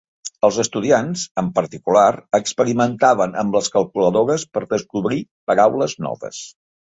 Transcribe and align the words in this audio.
Els 0.47 0.55
estudiants, 0.61 1.25
en 1.41 1.51
particular, 1.57 2.05
experimentaven 2.39 3.37
amb 3.43 3.57
les 3.59 3.69
calculadores 3.77 4.49
per 4.57 4.67
descobrir 4.75 5.23
paraules 5.53 5.97
noves. 6.09 6.43